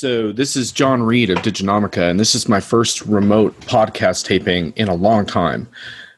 [0.00, 4.72] So this is Jon Reed of Diginomica, and this is my first remote podcast taping
[4.76, 5.68] in a long time.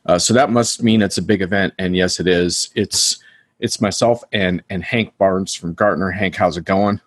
[0.07, 2.71] Uh, so that must mean it's a big event, and yes, it is.
[2.77, 3.21] It's
[3.59, 6.13] it's myself and and Hank Barnes from Gartner.
[6.13, 7.00] Hank, how's it going?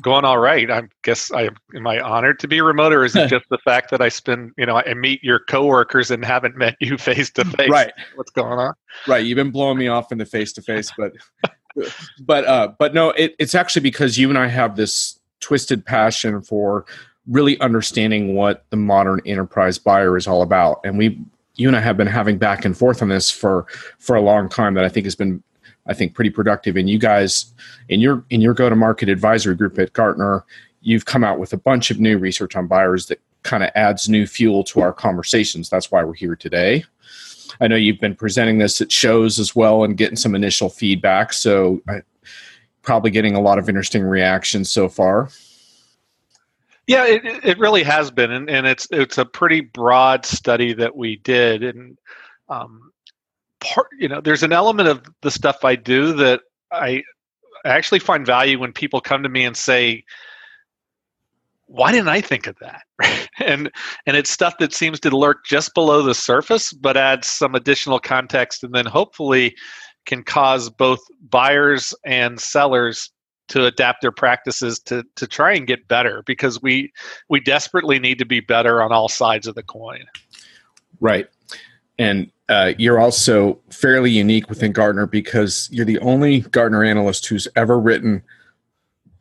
[0.00, 0.68] Going all right.
[0.68, 3.92] I guess I am I honored to be remote, or is it just the fact
[3.92, 7.44] that I spend you know I meet your coworkers and haven't met you face to
[7.44, 7.70] face?
[7.70, 7.92] Right.
[8.16, 8.74] What's going on?
[9.06, 9.24] Right.
[9.24, 11.12] You've been blowing me off in the face to face, but
[12.26, 16.42] but uh, but no, it, it's actually because you and I have this twisted passion
[16.42, 16.84] for
[17.26, 20.80] really understanding what the modern enterprise buyer is all about.
[20.84, 21.20] And we,
[21.56, 23.66] you and I have been having back and forth on this for
[23.98, 25.42] for a long time that I think has been,
[25.86, 26.76] I think, pretty productive.
[26.76, 27.52] And you guys,
[27.88, 30.44] in your in your go to market advisory group at Gartner,
[30.80, 34.08] you've come out with a bunch of new research on buyers that kind of adds
[34.08, 35.68] new fuel to our conversations.
[35.68, 36.84] That's why we're here today.
[37.60, 41.32] I know you've been presenting this at shows as well and getting some initial feedback.
[41.32, 42.02] So I,
[42.88, 45.28] probably getting a lot of interesting reactions so far.
[46.86, 50.96] Yeah, it, it really has been, and, and it's it's a pretty broad study that
[50.96, 51.98] we did, and
[52.48, 52.90] um,
[53.60, 56.40] part you know there's an element of the stuff I do that
[56.72, 57.02] I
[57.66, 60.02] actually find value when people come to me and say,
[61.66, 62.84] "Why didn't I think of that?"
[63.38, 63.70] and
[64.06, 67.98] and it's stuff that seems to lurk just below the surface, but adds some additional
[67.98, 69.54] context, and then hopefully
[70.08, 73.12] can cause both buyers and sellers
[73.48, 76.92] to adapt their practices to to try and get better because we
[77.28, 80.04] we desperately need to be better on all sides of the coin.
[81.00, 81.28] Right.
[81.98, 87.46] And uh, you're also fairly unique within Gartner because you're the only Gartner analyst who's
[87.56, 88.22] ever written,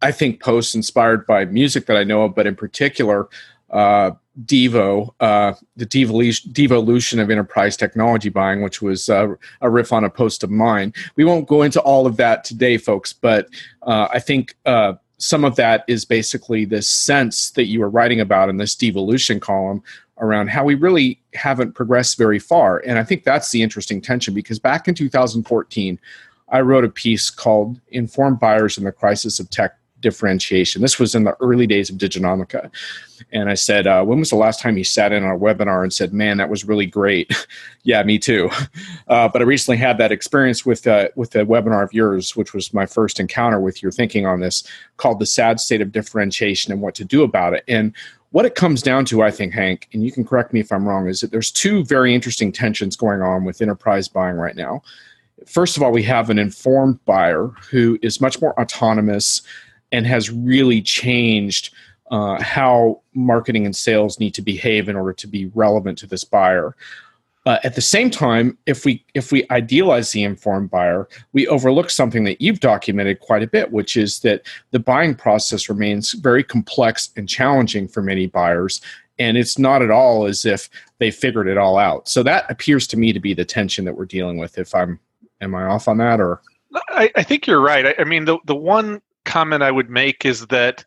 [0.02, 3.28] I think, posts inspired by music that I know of, but in particular,
[3.72, 4.12] uh,
[4.46, 10.10] Devo, uh, the devolution of enterprise technology buying, which was uh, a riff on a
[10.10, 10.94] post of mine.
[11.16, 13.48] We won't go into all of that today, folks, but
[13.84, 18.20] uh, I think uh, some of that is basically this sense that you were writing
[18.20, 19.82] about in this devolution column
[20.20, 22.80] around how we really haven't progressed very far.
[22.86, 26.00] And I think that's the interesting tension because back in 2014,
[26.50, 30.82] I wrote a piece called Informed Buyers in the Crisis of Tech differentiation.
[30.82, 32.72] This was in the early days of Diginomica.
[33.32, 35.84] And I said, uh, When was the last time you sat in on a webinar
[35.84, 37.32] and said, Man, that was really great?
[37.84, 38.50] yeah, me too.
[39.08, 42.54] Uh, but I recently had that experience with, uh, with a webinar of yours, which
[42.54, 46.74] was my first encounter with your thinking on this, called The Sad State of Differentiation
[46.74, 47.64] and What to Do About It.
[47.70, 47.96] And
[48.32, 50.88] what it comes down to, I think, Hank, and you can correct me if I'm
[50.88, 54.82] wrong, is that there's two very interesting tensions going on with enterprise buying right now.
[55.46, 59.42] First of all, we have an informed buyer who is much more autonomous
[59.92, 61.74] and has really changed
[62.12, 66.24] uh, how marketing and sales need to behave in order to be relevant to this
[66.24, 66.76] buyer.
[67.46, 71.90] Uh, at the same time, if we if we idealize the informed buyer, we overlook
[71.90, 76.44] something that you've documented quite a bit, which is that the buying process remains very
[76.44, 78.82] complex and challenging for many buyers,
[79.18, 82.10] and it's not at all as if they figured it all out.
[82.10, 84.58] So that appears to me to be the tension that we're dealing with.
[84.58, 85.00] If I'm,
[85.40, 86.42] am I off on that or?
[86.90, 87.86] I, I think you're right.
[87.86, 90.84] I, I mean, the the one comment I would make is that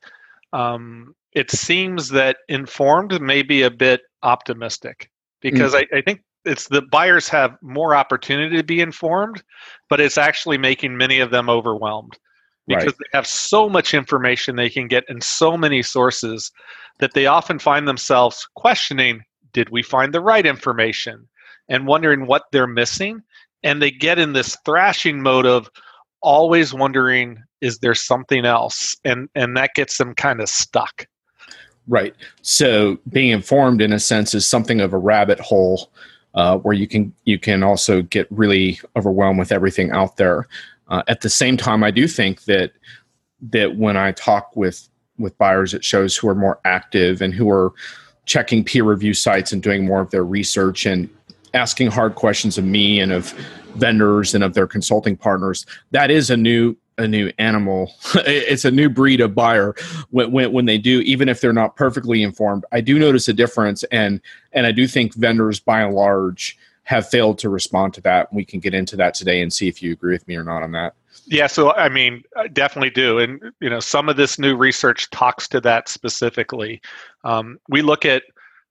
[0.52, 5.84] um, it seems that informed may be a bit optimistic because mm.
[5.92, 9.44] I, I, think it's the buyers have more opportunity to be informed,
[9.88, 12.18] but it's actually making many of them overwhelmed
[12.66, 12.94] because right.
[12.98, 16.50] they have so much information they can get in so many sources
[16.98, 19.22] that they often find themselves questioning
[19.52, 21.26] did we find the right information
[21.68, 23.20] and wondering what they're missing
[23.62, 25.68] and they get in this thrashing mode of
[26.22, 28.96] always wondering is there something else?
[29.04, 31.06] And and that gets them kind of stuck.
[31.88, 32.14] Right.
[32.42, 35.90] So being informed in a sense is something of a rabbit hole
[36.34, 40.46] uh, where you can you can also get really overwhelmed with everything out there.
[40.90, 42.72] Uh, at the same time i do think that
[43.40, 44.88] that when i talk with
[45.18, 47.72] with buyers at shows who are more active and who are
[48.26, 51.08] checking peer review sites and doing more of their research and
[51.54, 53.32] asking hard questions of me and of
[53.74, 55.66] vendors and of their consulting partners.
[55.90, 57.92] That is a new a new animal.
[58.26, 59.74] It's a new breed of buyer
[60.10, 62.64] when, when, when, they do even if they're not perfectly informed.
[62.72, 64.20] I do notice a difference and
[64.52, 68.32] and i do think vendors by and large have failed to respond to that.
[68.32, 70.62] We can get into that today and see if you agree with me or not
[70.62, 70.94] on that.
[71.26, 73.18] Yeah so i mean I definitely do.
[73.18, 76.80] And you know some of this new research talks to that specifically.
[77.24, 78.24] Um, we look at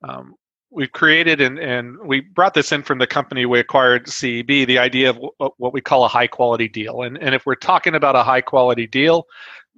[0.03, 0.35] um,
[0.71, 4.77] we've created and, and we brought this in from the company we acquired ceb the
[4.77, 7.01] idea of w- what we call a high quality deal.
[7.01, 9.25] And, and if we're talking about a high quality deal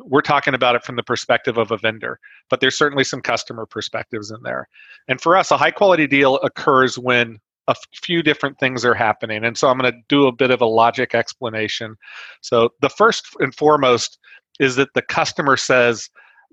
[0.04, 2.20] we're talking about it from the perspective of a vendor.
[2.50, 4.68] But there's certainly some customer perspectives in there.
[5.08, 9.46] And for us a high quality deal occurs when a few different things are happening.
[9.46, 11.96] And so i'm going to do a bit of a logic explanation.
[12.42, 14.20] So the first and foremost
[14.60, 16.10] is that the customer says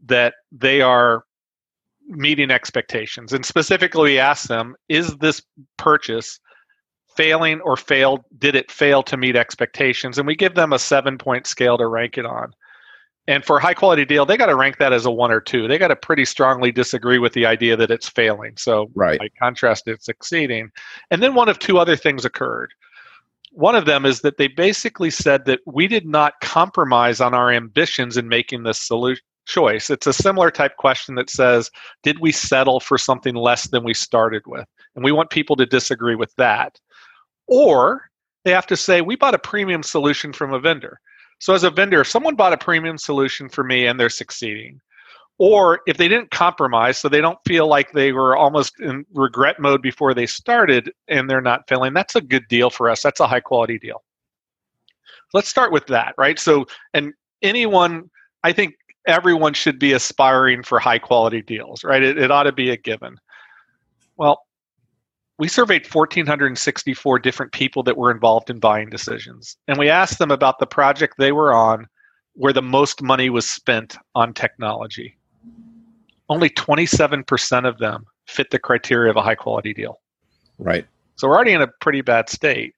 [0.06, 1.24] that they are
[2.08, 3.32] meeting expectations.
[3.32, 5.42] And specifically, we ask them, is this
[5.76, 6.40] purchase
[7.16, 8.24] failing or failed?
[8.38, 10.18] Did it fail to meet expectations?
[10.18, 12.52] And we give them a seven point scale to rank it on.
[13.28, 15.40] And for a high quality deal, they got to rank that as a one or
[15.40, 15.68] two.
[15.68, 18.56] They got to pretty strongly disagree with the idea that it's failing.
[18.56, 19.18] So, right.
[19.18, 20.70] by contrast, it's succeeding.
[21.10, 22.72] And then one of two other things occurred.
[23.52, 27.50] One of them is that they basically said that we did not compromise on our
[27.50, 29.90] ambitions in making this solution choice.
[29.90, 31.70] It's a similar type question that says,
[32.04, 34.66] did we settle for something less than we started with?
[34.94, 36.78] And we want people to disagree with that.
[37.48, 38.02] Or
[38.44, 41.00] they have to say, we bought a premium solution from a vendor.
[41.40, 44.80] So, as a vendor, if someone bought a premium solution for me and they're succeeding,
[45.38, 49.60] or if they didn't compromise, so they don't feel like they were almost in regret
[49.60, 53.02] mode before they started and they're not failing, that's a good deal for us.
[53.02, 54.02] That's a high quality deal.
[55.32, 56.38] Let's start with that, right?
[56.40, 58.10] So, and anyone,
[58.42, 58.74] I think
[59.08, 62.02] everyone should be aspiring for high quality deals, right?
[62.02, 63.16] It, it ought to be a given.
[64.16, 64.42] Well,
[65.38, 69.56] we surveyed 1,464 different people that were involved in buying decisions.
[69.66, 71.86] And we asked them about the project they were on
[72.34, 75.16] where the most money was spent on technology.
[76.28, 80.00] Only 27% of them fit the criteria of a high quality deal.
[80.58, 80.86] Right.
[81.16, 82.74] So we're already in a pretty bad state.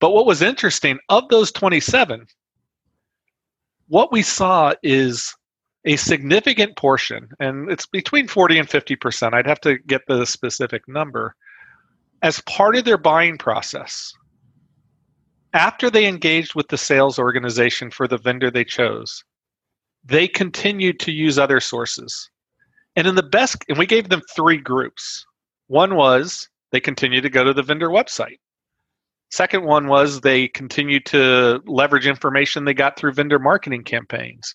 [0.00, 2.26] But what was interesting, of those 27,
[3.88, 5.34] what we saw is
[5.84, 10.86] a significant portion, and it's between 40 and 50%, I'd have to get the specific
[10.86, 11.34] number,
[12.22, 14.12] as part of their buying process,
[15.52, 19.24] after they engaged with the sales organization for the vendor they chose,
[20.04, 22.30] they continued to use other sources.
[22.96, 25.24] And in the best, and we gave them three groups.
[25.68, 28.38] One was they continued to go to the vendor website.
[29.30, 34.54] Second one was they continued to leverage information they got through vendor marketing campaigns.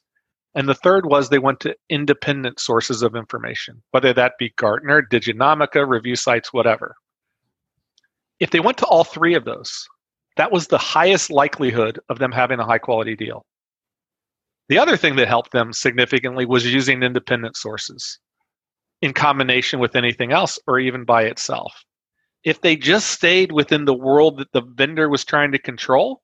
[0.55, 5.01] And the third was they went to independent sources of information, whether that be Gartner,
[5.01, 6.95] Diginomica, review sites, whatever.
[8.39, 9.85] If they went to all three of those,
[10.37, 13.45] that was the highest likelihood of them having a high quality deal.
[14.69, 18.19] The other thing that helped them significantly was using independent sources
[19.01, 21.73] in combination with anything else or even by itself.
[22.43, 26.21] If they just stayed within the world that the vendor was trying to control,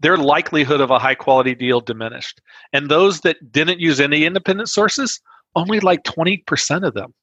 [0.00, 2.40] their likelihood of a high quality deal diminished.
[2.72, 5.20] And those that didn't use any independent sources,
[5.54, 7.14] only like 20% of them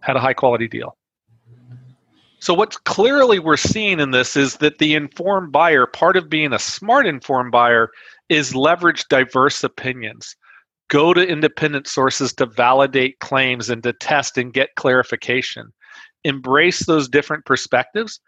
[0.00, 0.96] had a high quality deal.
[2.38, 6.52] So, what clearly we're seeing in this is that the informed buyer, part of being
[6.52, 7.90] a smart informed buyer,
[8.28, 10.36] is leverage diverse opinions.
[10.88, 15.72] Go to independent sources to validate claims and to test and get clarification.
[16.24, 18.20] Embrace those different perspectives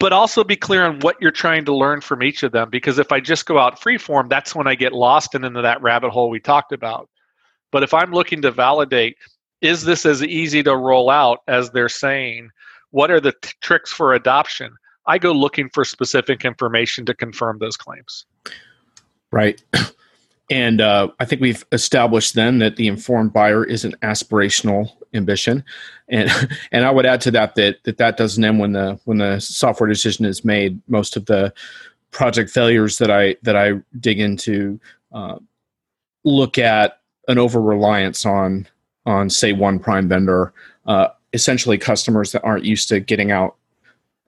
[0.00, 2.98] but also be clear on what you're trying to learn from each of them because
[2.98, 6.10] if i just go out freeform that's when i get lost and into that rabbit
[6.10, 7.08] hole we talked about.
[7.70, 9.16] But if i'm looking to validate
[9.60, 12.50] is this as easy to roll out as they're saying?
[12.90, 14.74] What are the t- tricks for adoption?
[15.06, 18.26] I go looking for specific information to confirm those claims.
[19.30, 19.62] Right.
[20.50, 25.64] And uh, I think we've established then that the informed buyer is an aspirational ambition,
[26.08, 26.30] and
[26.72, 29.40] and I would add to that that that, that doesn't end when the when the
[29.40, 30.80] software decision is made.
[30.88, 31.52] Most of the
[32.10, 34.80] project failures that I that I dig into
[35.12, 35.38] uh,
[36.24, 38.66] look at an over reliance on
[39.06, 40.52] on say one prime vendor,
[40.86, 43.56] uh, essentially customers that aren't used to getting out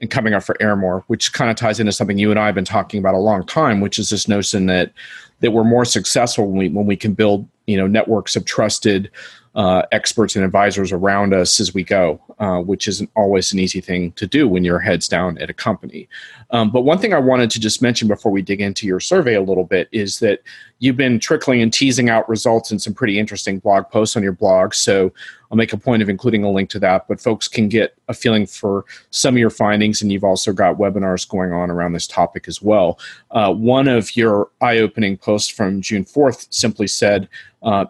[0.00, 2.46] and coming up for air more, which kind of ties into something you and I
[2.46, 4.92] have been talking about a long time, which is this notion that
[5.40, 9.10] that we're more successful when we when we can build you know networks of trusted
[9.54, 13.80] uh, experts and advisors around us as we go, uh, which isn't always an easy
[13.80, 16.08] thing to do when you're heads down at a company.
[16.50, 19.34] Um, but one thing I wanted to just mention before we dig into your survey
[19.34, 20.40] a little bit is that
[20.78, 24.32] you've been trickling and teasing out results in some pretty interesting blog posts on your
[24.32, 24.72] blog.
[24.72, 25.12] So
[25.50, 28.14] I'll make a point of including a link to that, but folks can get a
[28.14, 32.06] feeling for some of your findings, and you've also got webinars going on around this
[32.06, 33.00] topic as well.
[33.32, 37.28] Uh, one of your eye opening posts from June 4th simply said,
[37.64, 37.86] uh,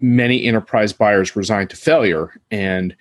[0.00, 2.40] many enterprise buyers resign to failure.
[2.50, 2.94] And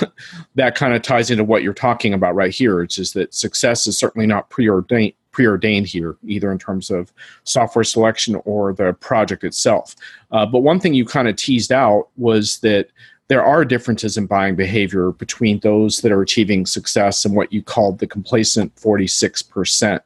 [0.54, 3.86] that kind of ties into what you're talking about right here it's just that success
[3.86, 7.12] is certainly not preordained preordained here either in terms of
[7.44, 9.94] software selection or the project itself.
[10.32, 12.88] Uh, but one thing you kind of teased out was that
[13.28, 17.62] there are differences in buying behavior between those that are achieving success and what you
[17.62, 20.00] called the complacent 46%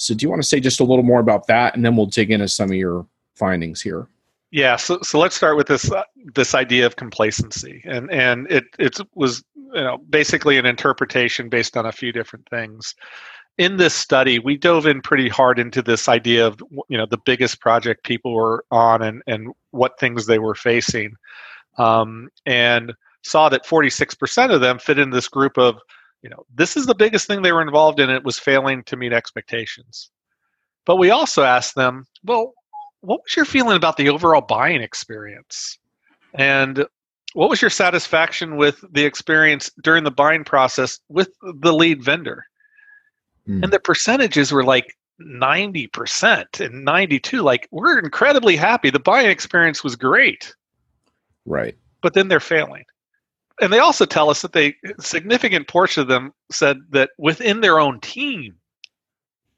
[0.00, 1.74] so do you want to say just a little more about that?
[1.74, 3.06] And then we'll dig into some of your
[3.36, 4.06] findings here
[4.50, 6.02] yeah, so, so let's start with this uh,
[6.34, 11.76] this idea of complacency, and and it it was you know basically an interpretation based
[11.76, 12.94] on a few different things,
[13.60, 17.18] in this study, we dove in pretty hard into this idea of you know the
[17.18, 21.14] biggest project people were on and and what things they were facing,
[21.76, 25.78] um, and saw that 46% of them fit in this group of
[26.22, 28.08] you know this is the biggest thing they were involved in.
[28.08, 30.10] It was failing to meet expectations,
[30.86, 32.54] but we also asked them, well,
[33.00, 35.78] what was your feeling about the overall buying experience,
[36.34, 36.86] and
[37.32, 42.46] what was your satisfaction with the experience during the buying process with the lead vendor?
[43.48, 43.64] Mm.
[43.64, 48.90] And the percentages were like 90% and 92 like we're incredibly happy.
[48.90, 50.54] The buying experience was great.
[51.44, 51.76] Right.
[52.02, 52.84] But then they're failing.
[53.60, 57.78] And they also tell us that they significant portion of them said that within their
[57.78, 58.56] own team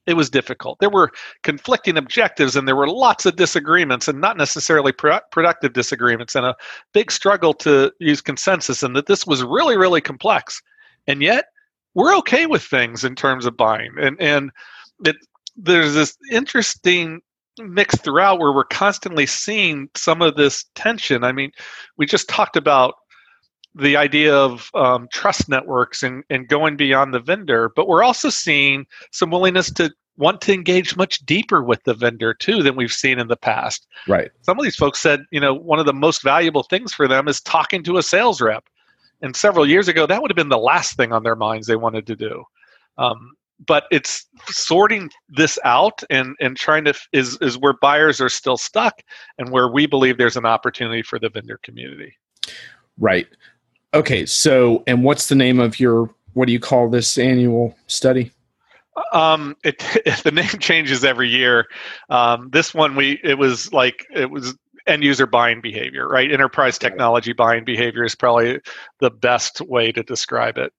[0.06, 0.78] it was difficult.
[0.80, 5.72] There were conflicting objectives and there were lots of disagreements and not necessarily pro- productive
[5.72, 6.56] disagreements and a
[6.92, 10.60] big struggle to use consensus and that this was really really complex.
[11.06, 11.46] And yet
[11.94, 13.92] we're okay with things in terms of buying.
[14.00, 14.50] And and
[15.04, 15.16] it,
[15.56, 17.20] there's this interesting
[17.58, 21.22] mix throughout where we're constantly seeing some of this tension.
[21.22, 21.52] I mean
[21.96, 22.94] we just talked about
[23.74, 28.28] the idea of um, trust networks and, and going beyond the vendor but we're also
[28.28, 32.92] seeing some willingness to want to engage much deeper with the vendor too than we've
[32.92, 35.92] seen in the past right some of these folks said you know one of the
[35.92, 38.64] most valuable things for them is talking to a sales rep
[39.22, 41.76] and several years ago, that would have been the last thing on their minds they
[41.76, 42.44] wanted to do.
[42.98, 48.28] Um, but it's sorting this out and and trying to is is where buyers are
[48.28, 49.00] still stuck
[49.38, 52.12] and where we believe there's an opportunity for the vendor community.
[52.98, 53.28] Right.
[53.94, 54.26] Okay.
[54.26, 58.32] So, and what's the name of your what do you call this annual study?
[59.12, 59.78] Um, it,
[60.24, 61.66] the name changes every year.
[62.08, 64.54] Um, this one we it was like it was
[64.86, 66.30] end user buying behavior, right?
[66.30, 68.60] Enterprise technology buying behavior is probably
[69.00, 70.72] the best way to describe it.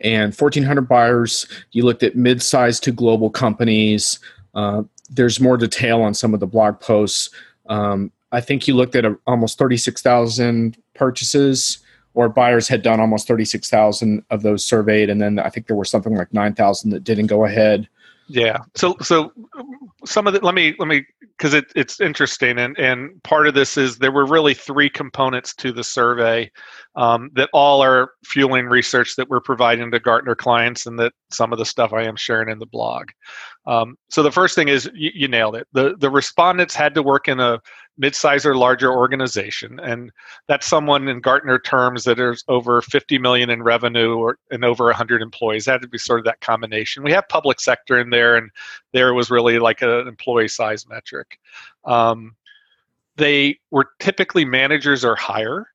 [0.00, 4.18] And 1,400 buyers, you looked at mid sized to global companies.
[4.54, 7.30] Uh, there's more detail on some of the blog posts.
[7.68, 11.78] Um, I think you looked at a, almost 36,000 purchases,
[12.18, 15.08] or buyers had done almost 36,000 of those surveyed.
[15.08, 17.88] And then I think there were something like 9,000 that didn't go ahead.
[18.26, 18.58] Yeah.
[18.74, 19.32] So so
[20.04, 23.54] some of the let me let me because it, it's interesting and and part of
[23.54, 26.50] this is there were really three components to the survey
[26.96, 31.52] um, that all are fueling research that we're providing to Gartner clients and that some
[31.52, 33.10] of the stuff I am sharing in the blog.
[33.64, 35.68] Um, so the first thing is you, you nailed it.
[35.72, 37.60] The the respondents had to work in a
[37.98, 39.78] mid-size or larger organization.
[39.80, 40.12] And
[40.46, 44.84] that's someone in gartner terms that is over 50 million in revenue or and over
[44.84, 45.64] 100 employees.
[45.64, 47.02] That had to be sort of that combination.
[47.02, 48.50] We have public sector in there and
[48.92, 51.38] there was really like an employee size metric.
[51.84, 52.36] Um,
[53.16, 55.66] they were typically managers or higher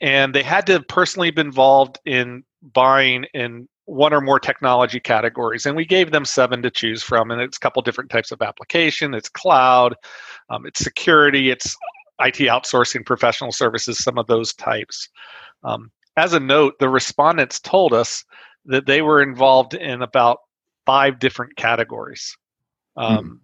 [0.00, 5.00] and they had to have personally been involved in buying in one or more technology
[5.00, 8.30] categories and we gave them seven to choose from and it's a couple different types
[8.30, 9.94] of application it's cloud
[10.50, 11.74] um, it's security it's
[12.20, 15.08] it outsourcing professional services some of those types
[15.64, 18.24] um, as a note the respondents told us
[18.66, 20.40] that they were involved in about
[20.84, 22.36] five different categories
[22.96, 23.34] um, mm-hmm.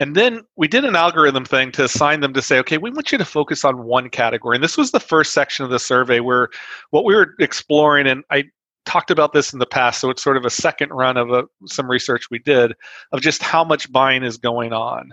[0.00, 3.12] And then we did an algorithm thing to assign them to say, okay, we want
[3.12, 4.56] you to focus on one category.
[4.56, 6.48] And this was the first section of the survey where
[6.90, 8.44] what we were exploring, and I
[8.84, 11.44] talked about this in the past, so it's sort of a second run of a,
[11.66, 12.72] some research we did
[13.12, 15.12] of just how much buying is going on.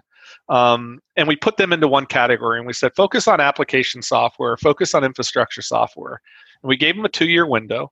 [0.49, 4.57] Um, and we put them into one category and we said focus on application software,
[4.57, 6.21] focus on infrastructure software.
[6.61, 7.91] And we gave them a two year window.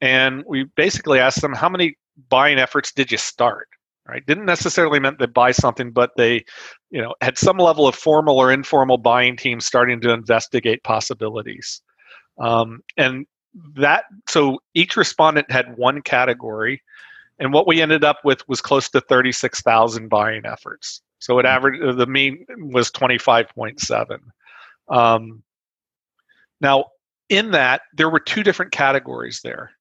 [0.00, 1.96] And we basically asked them how many
[2.28, 3.68] buying efforts did you start?
[4.08, 4.24] Right?
[4.26, 6.44] Didn't necessarily meant they buy something, but they,
[6.90, 11.80] you know, had some level of formal or informal buying teams starting to investigate possibilities.
[12.38, 13.26] Um, and
[13.74, 16.82] that so each respondent had one category
[17.38, 21.02] and what we ended up with was close to 36,000 buying efforts.
[21.18, 24.18] So it averaged uh, the mean was 25.7.
[24.88, 25.42] Um,
[26.60, 26.86] now,
[27.28, 29.72] in that, there were two different categories there.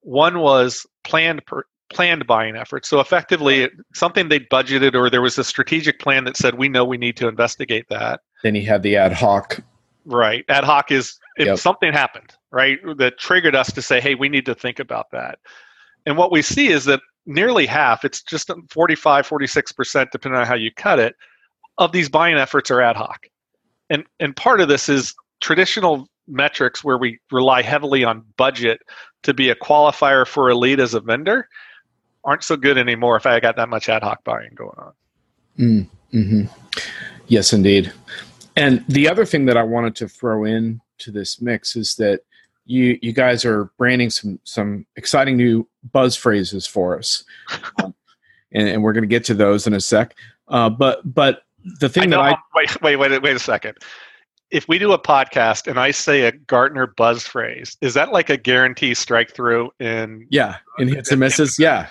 [0.00, 2.88] One was planned per, planned buying efforts.
[2.88, 6.84] So effectively, something they budgeted, or there was a strategic plan that said, "We know
[6.84, 9.60] we need to investigate that." Then you had the ad hoc.
[10.04, 11.58] Right, ad hoc is if yep.
[11.58, 15.38] something happened right that triggered us to say hey we need to think about that.
[16.06, 20.54] And what we see is that nearly half it's just 45 46% depending on how
[20.54, 21.14] you cut it
[21.78, 23.26] of these buying efforts are ad hoc.
[23.90, 28.80] And and part of this is traditional metrics where we rely heavily on budget
[29.22, 31.48] to be a qualifier for a lead as a vendor
[32.24, 34.92] aren't so good anymore if i got that much ad hoc buying going on.
[35.58, 36.42] Mm, mm-hmm.
[37.28, 37.92] yes indeed.
[38.56, 42.20] And the other thing that i wanted to throw in to this mix is that
[42.68, 47.24] you you guys are branding some some exciting new buzz phrases for us,
[47.82, 47.94] um,
[48.52, 50.14] and, and, we're going to get to those in a sec.
[50.48, 51.42] Uh, but but
[51.80, 53.78] the thing I that I wait wait wait wait a second.
[54.50, 58.30] If we do a podcast and I say a Gartner buzz phrase, is that like
[58.30, 61.58] a guarantee strike through in yeah in hits and misses?
[61.58, 61.88] Yeah,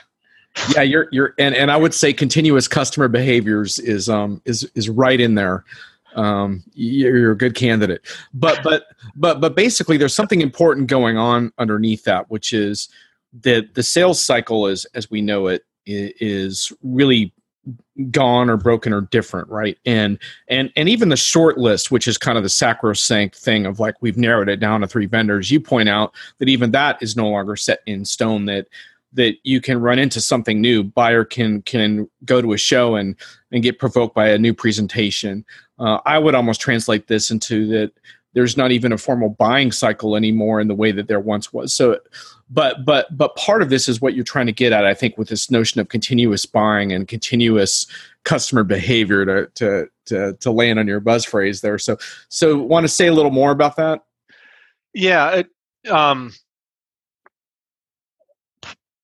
[0.75, 0.83] yeah.
[0.83, 5.19] You're you're and, and I would say continuous customer behaviors is um is is right
[5.19, 5.65] in there
[6.17, 8.01] um, you're a good candidate.
[8.33, 12.89] But but but but basically, there's something important going on underneath that, which is
[13.41, 17.33] that the sales cycle is, as we know it, is really
[18.11, 19.77] gone or broken or different right?
[19.85, 23.79] And and and even the short list which is kind of the sacrosanct thing of
[23.79, 25.51] like we've narrowed it down to three vendors.
[25.51, 28.67] You point out that even that is no longer set in stone that
[29.13, 30.83] that you can run into something new.
[30.83, 33.15] Buyer can can go to a show and
[33.51, 35.45] and get provoked by a new presentation
[35.79, 37.91] uh, i would almost translate this into that
[38.33, 41.73] there's not even a formal buying cycle anymore in the way that there once was.
[41.73, 41.99] So
[42.51, 45.17] but but but part of this is what you're trying to get at i think
[45.17, 47.87] with this notion of continuous buying and continuous
[48.23, 51.77] customer behavior to to to, to land on your buzz phrase there.
[51.77, 51.97] So
[52.29, 54.03] so want to say a little more about that?
[54.93, 55.43] Yeah
[55.83, 56.33] it, um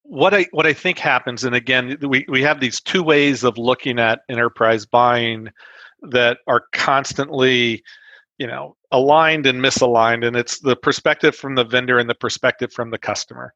[0.03, 3.57] what I what I think happens, and again, we, we have these two ways of
[3.57, 5.49] looking at enterprise buying
[6.09, 7.83] that are constantly,
[8.37, 12.71] you know, aligned and misaligned, and it's the perspective from the vendor and the perspective
[12.71, 13.53] from the customer.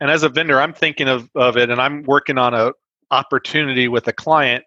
[0.00, 2.72] And as a vendor, I'm thinking of, of it, and I'm working on a
[3.10, 4.64] opportunity with a client,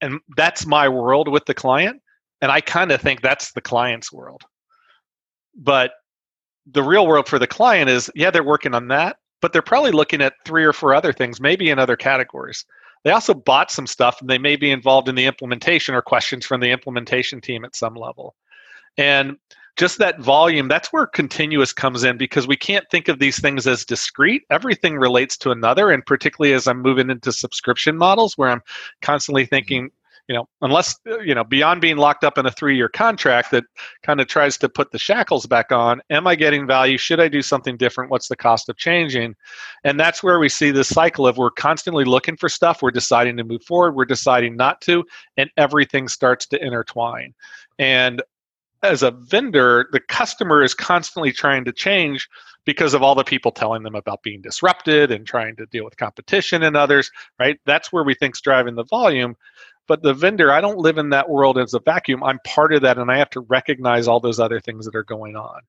[0.00, 2.00] and that's my world with the client,
[2.40, 4.42] and I kind of think that's the client's world.
[5.54, 5.92] But
[6.70, 9.90] the real world for the client is, yeah, they're working on that, but they're probably
[9.90, 12.64] looking at three or four other things, maybe in other categories.
[13.08, 16.44] They also bought some stuff and they may be involved in the implementation or questions
[16.44, 18.34] from the implementation team at some level.
[18.98, 19.38] And
[19.78, 23.66] just that volume, that's where continuous comes in because we can't think of these things
[23.66, 24.42] as discrete.
[24.50, 25.90] Everything relates to another.
[25.90, 28.60] And particularly as I'm moving into subscription models where I'm
[29.00, 29.90] constantly thinking,
[30.28, 33.50] you know, unless, uh, you know, beyond being locked up in a three year contract
[33.50, 33.64] that
[34.02, 36.98] kind of tries to put the shackles back on, am I getting value?
[36.98, 38.10] Should I do something different?
[38.10, 39.34] What's the cost of changing?
[39.84, 43.38] And that's where we see this cycle of we're constantly looking for stuff, we're deciding
[43.38, 45.04] to move forward, we're deciding not to,
[45.38, 47.34] and everything starts to intertwine.
[47.78, 48.22] And
[48.82, 52.28] as a vendor, the customer is constantly trying to change
[52.64, 55.96] because of all the people telling them about being disrupted and trying to deal with
[55.96, 57.10] competition and others,
[57.40, 57.58] right?
[57.64, 59.36] That's where we think's driving the volume.
[59.88, 62.22] But the vendor, I don't live in that world as a vacuum.
[62.22, 65.02] I'm part of that, and I have to recognize all those other things that are
[65.02, 65.62] going on.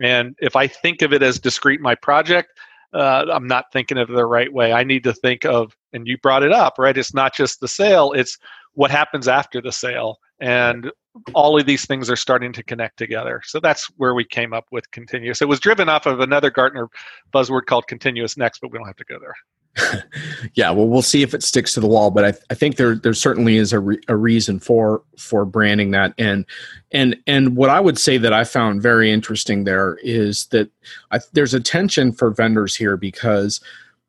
[0.00, 2.58] And if I think of it as discrete, my project,
[2.92, 4.72] uh, I'm not thinking of it the right way.
[4.72, 6.96] I need to think of, and you brought it up, right?
[6.96, 8.36] It's not just the sale; it's
[8.74, 10.90] what happens after the sale, and
[11.34, 13.42] all of these things are starting to connect together.
[13.44, 15.42] So that's where we came up with continuous.
[15.42, 16.88] It was driven off of another Gartner
[17.32, 19.34] buzzword called continuous next, but we don't have to go there.
[20.54, 22.96] yeah, well, we'll see if it sticks to the wall, but I, I think there
[22.96, 26.44] there certainly is a, re, a reason for for branding that, and
[26.90, 30.70] and and what I would say that I found very interesting there is that
[31.12, 33.60] I, there's a tension for vendors here because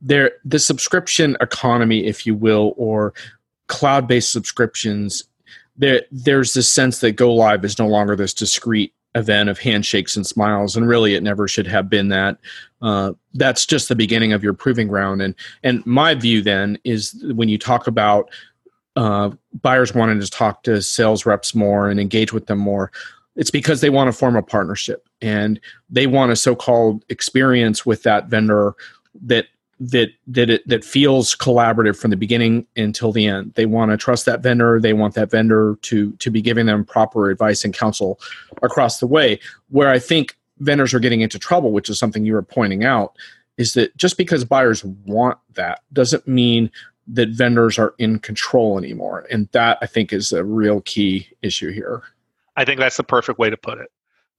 [0.02, 3.13] there the subscription economy, if you will, or
[3.67, 5.24] cloud based subscriptions,
[5.78, 10.15] there there's this sense that go live is no longer this discrete event of handshakes
[10.15, 12.38] and smiles and really it never should have been that.
[12.82, 17.24] Uh, that's just the beginning of your proving ground and and my view then is
[17.36, 18.32] when you talk about
[18.95, 19.30] uh,
[19.62, 22.91] buyers wanting to talk to sales reps more and engage with them more
[23.36, 28.04] it's because they want to form a partnership and they want a so-called experience with
[28.04, 28.76] that vendor
[29.21, 29.45] that
[29.82, 33.52] that that it that feels collaborative from the beginning until the end.
[33.56, 34.80] They want to trust that vendor.
[34.80, 38.20] They want that vendor to to be giving them proper advice and counsel
[38.62, 39.39] across the way.
[39.70, 43.17] Where I think vendors are getting into trouble, which is something you were pointing out,
[43.58, 46.70] is that just because buyers want that doesn't mean
[47.08, 49.26] that vendors are in control anymore.
[49.32, 52.04] And that I think is a real key issue here.
[52.56, 53.91] I think that's the perfect way to put it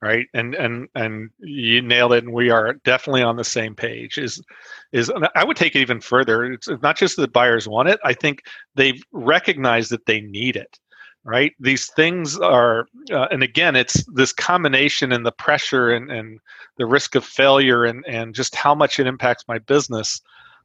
[0.02, 0.26] right?
[0.34, 4.42] And and and you nailed it and we are definitely on the same page is
[4.90, 6.44] is i would take it even further.
[6.44, 8.42] It's not just that buyers want it i think
[8.74, 10.78] they've recognized that they need it
[11.24, 11.52] right?
[11.60, 16.40] These things are uh, and again it's this combination and the pressure and, and
[16.78, 20.20] the risk of failure and and just how much it impacts my business.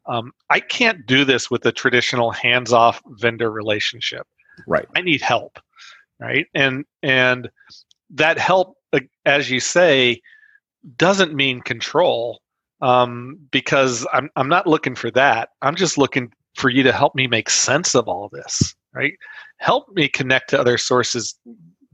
[0.08, 4.26] Um, i can't do this with a traditional hands-off vendor relationship.
[4.65, 4.88] Right.
[4.95, 5.60] I need help
[6.19, 6.47] right?
[6.54, 7.50] And and
[8.12, 8.78] that help
[9.26, 10.22] as you say,
[10.96, 12.39] doesn't mean control
[12.82, 15.50] um, because I'm, I'm not looking for that.
[15.62, 19.13] I'm just looking for you to help me make sense of all this, right?
[19.58, 21.38] Help me connect to other sources.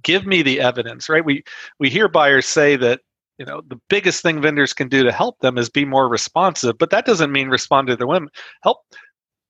[0.04, 1.26] Give me the evidence, right?
[1.26, 1.43] We
[1.80, 3.02] we hear buyers say that
[3.38, 6.78] you know the biggest thing vendors can do to help them is be more responsive
[6.78, 8.30] but that doesn't mean respond to their women
[8.62, 8.78] help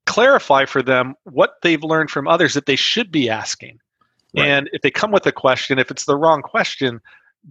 [0.06, 3.78] clarify for them what they've learned from others that they should be asking
[4.36, 4.48] right.
[4.48, 7.00] and if they come with a question if it's the wrong question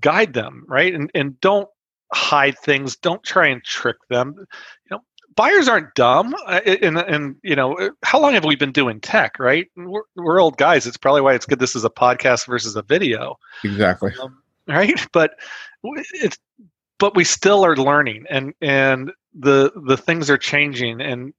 [0.00, 0.94] guide them right?
[0.94, 1.68] And, and don't
[2.12, 2.96] hide things.
[2.96, 4.34] Don't try and trick them.
[4.38, 4.46] You
[4.90, 5.02] know
[5.34, 6.34] buyers aren't dumb.
[6.46, 9.68] Uh, and, and you know uh, how long have we been doing tech right?
[9.76, 10.86] We're, we're old guys.
[10.86, 13.38] It's probably why it's good this is a podcast versus a video.
[13.64, 14.12] Exactly.
[14.20, 15.00] Um, right?
[15.12, 15.38] But
[15.84, 16.38] it's
[17.02, 21.34] but we still are learning and and the the things are changing and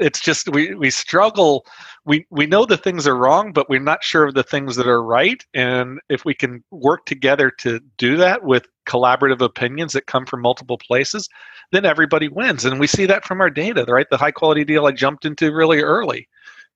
[0.00, 1.64] it's just we we struggle
[2.04, 4.88] we we know the things are wrong but we're not sure of the things that
[4.88, 10.06] are right and if we can work together to do that with collaborative opinions that
[10.06, 11.28] come from multiple places
[11.70, 14.10] then everybody wins and we see that from our data right?
[14.10, 16.28] The high quality deal i jumped into really early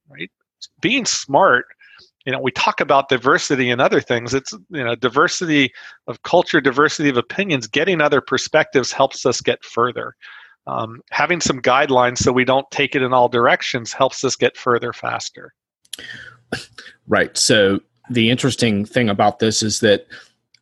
[0.09, 0.31] right?
[0.81, 1.67] Being smart
[2.27, 4.35] you know we talk about diversity and other things.
[4.35, 5.73] It's you know diversity
[6.07, 10.15] of culture diversity of opinions getting other perspectives helps us get further.
[10.67, 14.57] Um, having some guidelines so we don't take it in all directions helps us get
[14.57, 15.55] further faster.
[17.07, 17.37] Right.
[17.39, 20.07] So the interesting thing about this is that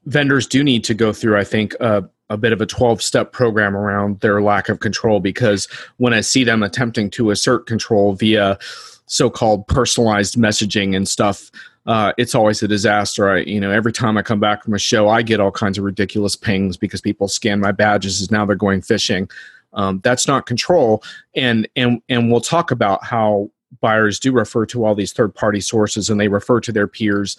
[0.06, 3.32] vendors do need to go through i think a, a bit of a 12 step
[3.32, 8.14] program around their lack of control because when i see them attempting to assert control
[8.14, 8.58] via
[9.06, 11.50] so-called personalized messaging and stuff
[11.86, 13.28] uh, it's always a disaster.
[13.28, 15.78] I, you know every time i come back from a show i get all kinds
[15.78, 19.28] of ridiculous pings because people scan my badges as now they're going fishing.
[19.74, 21.02] Um, that's not control.
[21.34, 25.60] And and and we'll talk about how buyers do refer to all these third party
[25.60, 27.36] sources and they refer to their peers.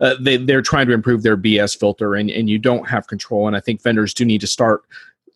[0.00, 3.46] Uh, they, they're trying to improve their bs filter and, and you don't have control.
[3.46, 4.82] And i think vendors do need to start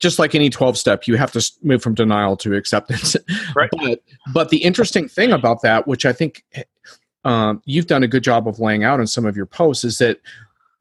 [0.03, 3.17] just like any 12 step you have to move from denial to acceptance
[3.57, 3.71] right.
[3.73, 4.03] but
[4.35, 6.45] but the interesting thing about that which i think
[7.25, 9.99] um, you've done a good job of laying out in some of your posts is
[9.99, 10.21] that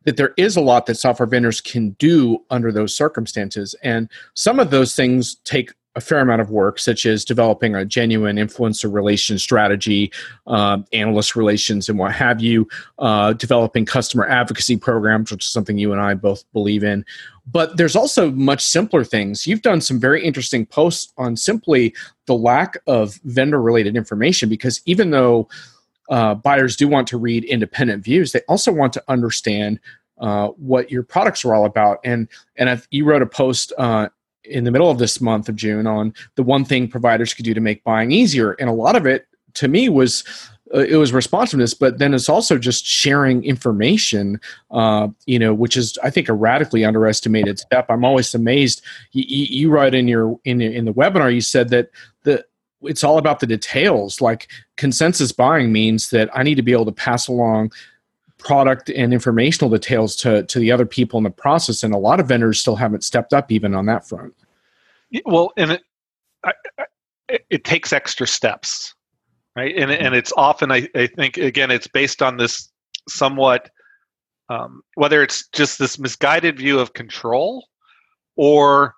[0.04, 4.60] that there is a lot that software vendors can do under those circumstances and some
[4.60, 8.92] of those things take a fair amount of work, such as developing a genuine influencer
[8.92, 10.12] relation strategy,
[10.48, 12.68] uh, analyst relations, and what have you,
[13.00, 17.06] uh, developing customer advocacy programs, which is something you and I both believe in.
[17.46, 19.46] But there's also much simpler things.
[19.46, 21.94] You've done some very interesting posts on simply
[22.26, 25.50] the lack of vendor related information because even though
[26.10, 29.80] uh, buyers do want to read independent views, they also want to understand
[30.20, 32.00] uh, what your products are all about.
[32.04, 34.10] And and I've, you wrote a post uh,
[34.44, 37.54] in the middle of this month of June on the one thing providers could do
[37.54, 38.54] to make buying easier.
[38.54, 40.24] And a lot of it to me was
[40.74, 44.40] uh, it was responsiveness, but then it's also just sharing information,
[44.72, 47.88] uh, you know, which is I think a radically underestimated step.
[47.90, 48.82] I'm always amazed.
[49.12, 51.90] You, you write in your in in the webinar, you said that
[52.24, 52.46] the
[52.84, 54.22] it's all about the details.
[54.22, 57.72] Like consensus buying means that I need to be able to pass along
[58.42, 62.20] product and informational details to to the other people in the process and a lot
[62.20, 64.34] of vendors still haven't stepped up even on that front.
[65.26, 65.84] Well and it
[66.44, 68.94] I, I, it takes extra steps
[69.56, 69.76] right?
[69.76, 72.70] And and it's often I, I think again it's based on this
[73.08, 73.70] somewhat
[74.50, 77.68] um, whether it's just this misguided view of control
[78.36, 78.96] or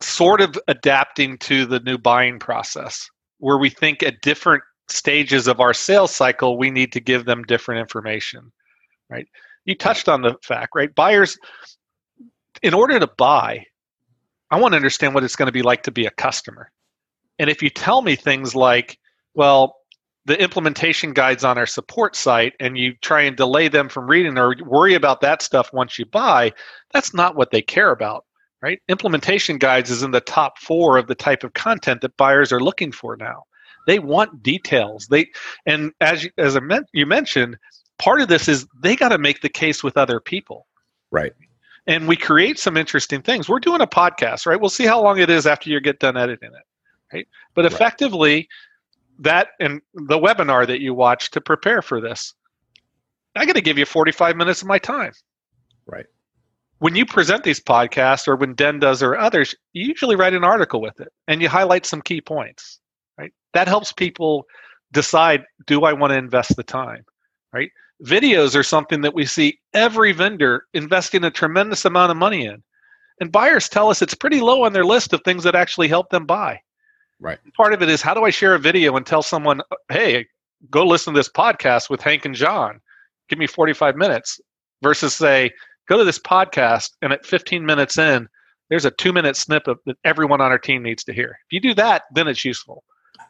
[0.00, 5.60] sort of adapting to the new buying process where we think a different stages of
[5.60, 8.52] our sales cycle, we need to give them different information,
[9.10, 9.26] right?
[9.64, 10.94] You touched on the fact, right?
[10.94, 11.38] Buyers,
[12.62, 13.64] in order to buy,
[14.50, 16.70] I want to understand what it's going to be like to be a customer.
[17.38, 18.98] And if you tell me things like,
[19.34, 19.76] well,
[20.26, 24.38] the implementation guides on our support site and you try and delay them from reading
[24.38, 26.52] or worry about that stuff once you buy,
[26.92, 28.24] that's not what they care about,
[28.62, 28.80] right?
[28.88, 32.60] Implementation guides is in the top four of the type of content that buyers are
[32.60, 33.42] looking for now.
[33.86, 35.06] They want details.
[35.08, 35.30] They
[35.66, 37.58] and as you, as I meant, you mentioned,
[37.98, 40.66] part of this is they got to make the case with other people.
[41.10, 41.32] Right.
[41.86, 43.48] And we create some interesting things.
[43.48, 44.58] We're doing a podcast, right?
[44.58, 47.14] We'll see how long it is after you get done editing it.
[47.14, 47.28] Right.
[47.54, 48.48] But effectively, right.
[49.20, 52.32] that and the webinar that you watch to prepare for this,
[53.36, 55.12] I got to give you 45 minutes of my time.
[55.86, 56.06] Right.
[56.78, 60.44] When you present these podcasts or when Den does or others, you usually write an
[60.44, 62.80] article with it and you highlight some key points
[63.54, 64.44] that helps people
[64.92, 67.04] decide do I want to invest the time,
[67.52, 67.70] right?
[68.02, 72.62] Videos are something that we see every vendor investing a tremendous amount of money in.
[73.20, 76.10] And buyers tell us it's pretty low on their list of things that actually help
[76.10, 76.60] them buy.
[77.20, 77.38] Right.
[77.56, 80.26] Part of it is how do I share a video and tell someone, hey,
[80.70, 82.80] go listen to this podcast with Hank and Jon.
[83.28, 84.40] Give me 45 minutes
[84.82, 85.52] versus say,
[85.88, 88.28] go to this podcast and at 15 minutes in,
[88.68, 91.38] there's a two minute snippet that everyone on our team needs to hear.
[91.48, 92.82] If you do that, then it's useful.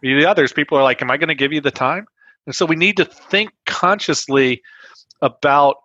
[0.03, 2.07] The others, people are like, Am I going to give you the time?
[2.47, 4.63] And so we need to think consciously
[5.23, 5.77] about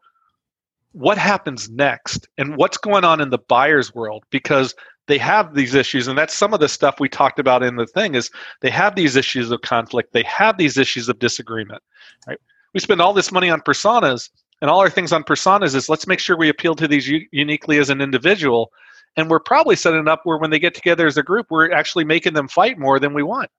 [0.91, 4.75] what happens next and what's going on in the buyer's world because
[5.07, 6.07] they have these issues.
[6.07, 8.29] And that's some of the stuff we talked about in the thing is
[8.61, 10.13] they have these issues of conflict.
[10.13, 11.81] They have these issues of disagreement
[12.27, 12.39] right?
[12.73, 14.29] We spend all this money on personas
[14.61, 17.27] and all our things on personas is let's make sure we appeal to these u-
[17.31, 18.71] uniquely as an individual.
[19.15, 22.05] And we're probably setting up where when they get together as a group we're actually
[22.05, 23.49] making them fight more than we want